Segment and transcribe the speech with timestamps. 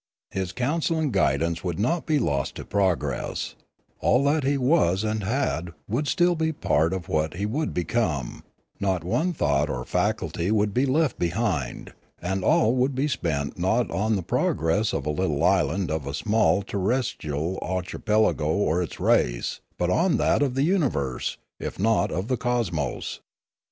[0.31, 3.53] His counsel and guidance would not be lost to progress;
[3.99, 8.43] all that he was and had would still be part of what he would become;
[8.79, 13.59] not one thought or faculty would be left behind; and all would then be spent
[13.59, 18.99] not on the progress of a little island of a small terrestrial archipelago or its
[18.99, 23.19] race, but on that of the universe, if not of the cosmos.